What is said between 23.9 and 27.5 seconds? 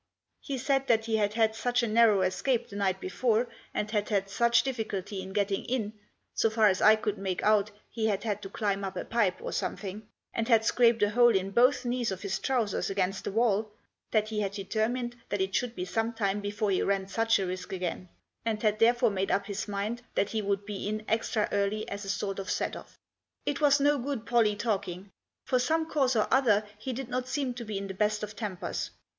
good Pollie talking. For some cause or other he did not